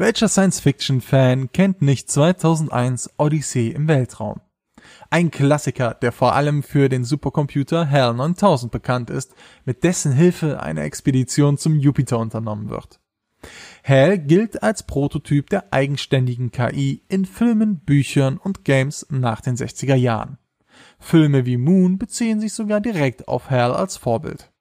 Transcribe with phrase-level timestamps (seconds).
[0.00, 4.40] Welcher Science-Fiction-Fan kennt nicht 2001 Odyssee im Weltraum?
[5.10, 9.34] Ein Klassiker, der vor allem für den Supercomputer HAL 9000 bekannt ist,
[9.64, 13.00] mit dessen Hilfe eine Expedition zum Jupiter unternommen wird.
[13.82, 19.96] HAL gilt als Prototyp der eigenständigen KI in Filmen, Büchern und Games nach den 60er
[19.96, 20.38] Jahren.
[21.00, 24.52] Filme wie Moon beziehen sich sogar direkt auf HAL als Vorbild.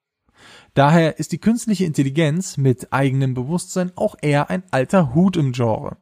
[0.77, 5.97] Daher ist die künstliche Intelligenz mit eigenem Bewusstsein auch eher ein alter Hut im Genre.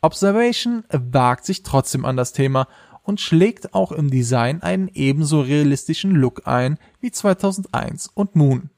[0.00, 2.68] Observation wagt sich trotzdem an das Thema
[3.02, 8.70] und schlägt auch im Design einen ebenso realistischen Look ein wie 2001 und Moon.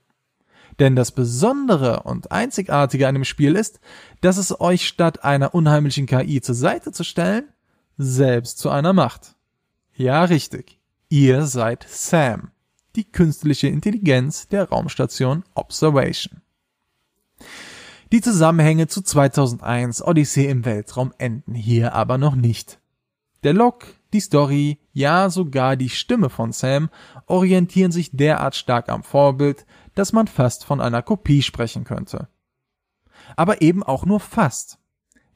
[0.79, 3.81] Denn das Besondere und Einzigartige an dem Spiel ist,
[4.23, 7.45] dass es euch statt einer unheimlichen KI zur Seite zu stellen,
[7.99, 9.35] selbst zu einer macht.
[9.95, 10.81] Ja, richtig.
[11.11, 12.51] Ihr seid Sam
[12.99, 16.43] die künstliche Intelligenz der Raumstation Observation.
[18.11, 22.81] Die Zusammenhänge zu 2001 Odyssee im Weltraum enden hier aber noch nicht.
[23.45, 26.91] Der Log, die Story, ja sogar die Stimme von Sam
[27.27, 32.27] orientieren sich derart stark am Vorbild, dass man fast von einer Kopie sprechen könnte.
[33.37, 34.81] Aber eben auch nur fast.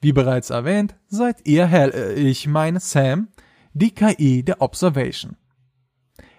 [0.01, 3.29] Wie bereits erwähnt, seid ihr Hell, äh, ich meine Sam,
[3.73, 5.37] die KI der Observation.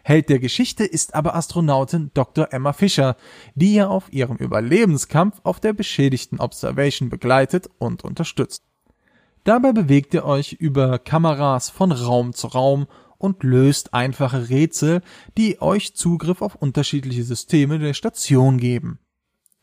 [0.06, 2.52] Held der Geschichte ist aber Astronautin Dr.
[2.52, 3.16] Emma Fischer,
[3.56, 8.64] die ihr auf ihrem Überlebenskampf auf der beschädigten Observation begleitet und unterstützt.
[9.46, 12.88] Dabei bewegt ihr euch über Kameras von Raum zu Raum
[13.18, 15.02] und löst einfache Rätsel,
[15.38, 19.00] die euch Zugriff auf unterschiedliche Systeme der Station geben.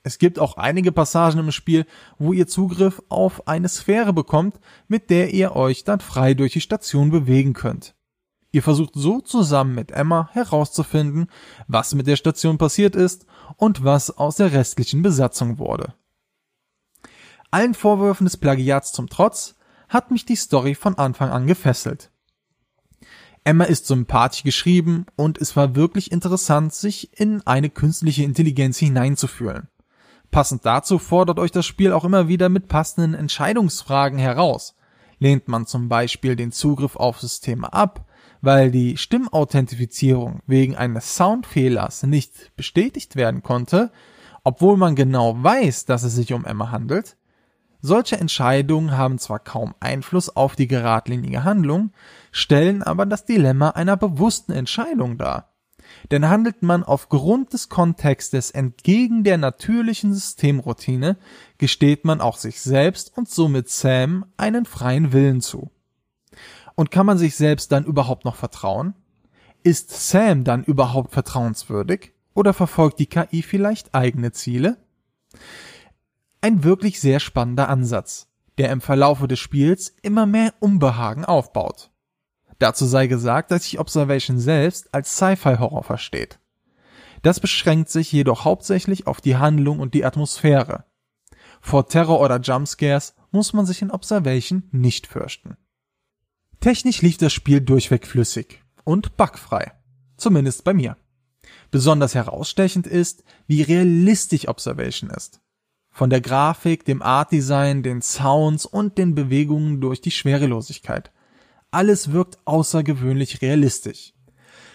[0.03, 1.85] Es gibt auch einige Passagen im Spiel,
[2.19, 6.63] wo ihr Zugriff auf eine Sphäre bekommt, mit der ihr euch dann frei durch die
[6.63, 7.95] Station bewegen könnt.
[8.53, 11.29] Ihr versucht so zusammen mit Emma herauszufinden,
[11.69, 13.27] was mit der Station passiert ist
[13.57, 15.95] und was aus der restlichen Besatzung wurde.
[17.53, 19.57] Allen Vorwürfen des Plagiats zum Trotz
[19.89, 22.11] hat mich die Story von Anfang an gefesselt.
[23.43, 29.69] Emma ist sympathisch geschrieben und es war wirklich interessant, sich in eine künstliche Intelligenz hineinzufühlen.
[30.31, 34.77] Passend dazu fordert euch das Spiel auch immer wieder mit passenden Entscheidungsfragen heraus.
[35.21, 38.07] Lehnt man zum Beispiel den Zugriff auf Systeme ab,
[38.41, 43.93] weil die Stimmauthentifizierung wegen eines Soundfehlers nicht bestätigt werden konnte,
[44.45, 47.17] obwohl man genau weiß, dass es sich um Emma handelt.
[47.83, 51.93] Solche Entscheidungen haben zwar kaum Einfluss auf die geradlinige Handlung,
[52.33, 55.53] stellen aber das Dilemma einer bewussten Entscheidung dar.
[56.11, 61.17] Denn handelt man aufgrund des Kontextes entgegen der natürlichen Systemroutine,
[61.59, 65.71] gesteht man auch sich selbst und somit Sam einen freien Willen zu.
[66.75, 68.95] Und kann man sich selbst dann überhaupt noch vertrauen?
[69.63, 72.13] Ist Sam dann überhaupt vertrauenswürdig?
[72.35, 74.79] Oder verfolgt die KI vielleicht eigene Ziele?
[76.41, 81.91] Ein wirklich sehr spannender Ansatz, der im Verlaufe des Spiels immer mehr Unbehagen aufbaut.
[82.61, 86.39] Dazu sei gesagt, dass sich Observation selbst als Sci-Fi-Horror versteht.
[87.23, 90.85] Das beschränkt sich jedoch hauptsächlich auf die Handlung und die Atmosphäre.
[91.63, 95.57] Vor Terror oder Jumpscares muss man sich in Observation nicht fürchten.
[96.61, 99.73] Technisch lief das Spiel durchweg flüssig und bugfrei.
[100.19, 100.99] Zumindest bei mir.
[101.71, 105.41] Besonders herausstechend ist, wie realistisch Observation ist.
[105.91, 111.11] Von der Grafik, dem Art Design, den Sounds und den Bewegungen durch die Schwerelosigkeit.
[111.71, 114.13] Alles wirkt außergewöhnlich realistisch.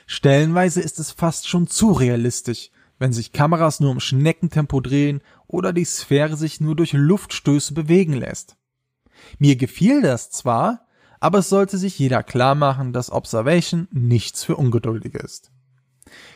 [0.08, 5.74] Stellenweise ist es fast schon zu realistisch, wenn sich Kameras nur im Schneckentempo drehen oder
[5.74, 8.56] die Sphäre sich nur durch Luftstöße bewegen lässt.
[9.40, 10.88] Mir gefiel das zwar,
[11.20, 15.52] aber es sollte sich jeder klar machen, dass Observation nichts für Ungeduldige ist.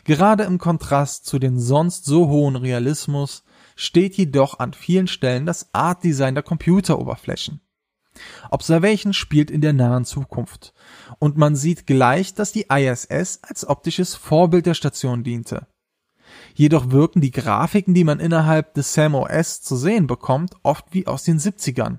[0.04, 3.44] Gerade im Kontrast zu dem sonst so hohen Realismus
[3.76, 7.60] steht jedoch an vielen Stellen das Art Design der Computeroberflächen.
[8.50, 10.74] Observation spielt in der nahen Zukunft
[11.18, 15.66] und man sieht gleich, dass die ISS als optisches Vorbild der Station diente.
[16.54, 21.06] Jedoch wirken die Grafiken, die man innerhalb des SAM OS zu sehen bekommt, oft wie
[21.06, 21.98] aus den 70ern.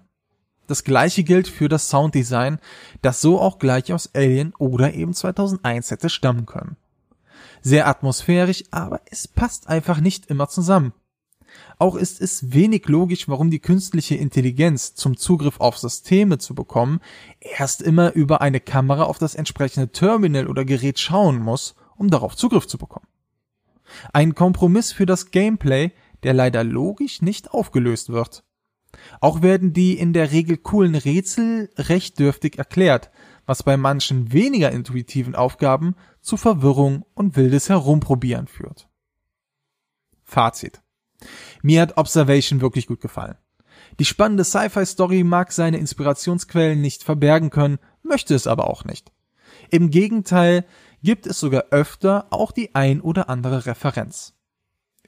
[0.68, 2.60] Das gleiche gilt für das Sounddesign,
[3.02, 6.78] das so auch gleich aus Alien oder eben 2001 hätte stammen können.
[7.62, 10.94] Sehr atmosphärisch, aber es passt einfach nicht immer zusammen.
[11.82, 17.00] Auch ist es wenig logisch, warum die künstliche Intelligenz zum Zugriff auf Systeme zu bekommen,
[17.40, 22.38] erst immer über eine Kamera auf das entsprechende Terminal oder Gerät schauen muss, um darauf
[22.38, 23.08] Zugriff zu bekommen.
[24.14, 25.92] Ein Kompromiss für das Gameplay,
[26.22, 28.44] der leider logisch nicht aufgelöst wird.
[29.20, 33.10] Auch werden die in der Regel coolen Rätsel recht dürftig erklärt,
[33.48, 38.88] was bei manchen weniger intuitiven Aufgaben zu Verwirrung und wildes Herumprobieren führt.
[40.22, 40.84] Fazit.
[41.62, 43.38] Mir hat Observation wirklich gut gefallen.
[44.00, 49.12] Die spannende Sci-Fi-Story mag seine Inspirationsquellen nicht verbergen können, möchte es aber auch nicht.
[49.70, 50.66] Im Gegenteil
[51.04, 54.34] gibt es sogar öfter auch die ein oder andere Referenz.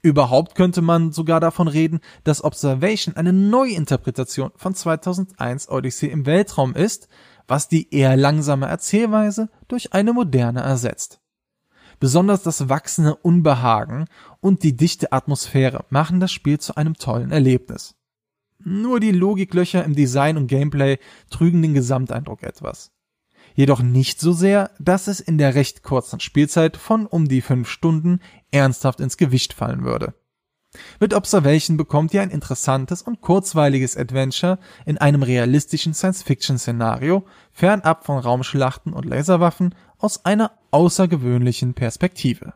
[0.02, 6.76] Überhaupt könnte man sogar davon reden, dass Observation eine Neuinterpretation von 2001 Odyssey im Weltraum
[6.76, 7.08] ist,
[7.48, 11.22] was die eher langsame Erzählweise durch eine moderne ersetzt.
[12.00, 14.06] Besonders das wachsende Unbehagen
[14.40, 17.96] und die dichte Atmosphäre machen das Spiel zu einem tollen Erlebnis.
[18.60, 20.98] Nur die Logiklöcher im Design und Gameplay
[21.30, 22.92] trügen den Gesamteindruck etwas.
[23.56, 27.70] Jedoch nicht so sehr, dass es in der recht kurzen Spielzeit von um die fünf
[27.70, 28.20] Stunden
[28.52, 30.14] ernsthaft ins Gewicht fallen würde.
[31.00, 38.18] Mit Observation bekommt ihr ein interessantes und kurzweiliges Adventure in einem realistischen Science-Fiction-Szenario, fernab von
[38.18, 42.54] Raumschlachten und Laserwaffen, aus einer außergewöhnlichen Perspektive.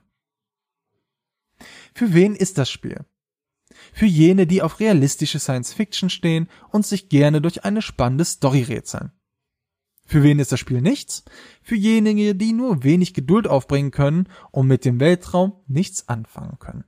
[1.94, 3.06] Für wen ist das Spiel?
[3.94, 9.12] Für jene, die auf realistische Science-Fiction stehen und sich gerne durch eine spannende Story rätseln.
[10.06, 11.24] Für wen ist das Spiel nichts?
[11.62, 16.84] Für jene, die nur wenig Geduld aufbringen können und mit dem Weltraum nichts anfangen können.